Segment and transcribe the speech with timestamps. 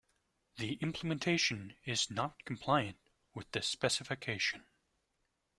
[0.57, 2.97] The implementation is not compliant
[3.35, 4.65] with the specification.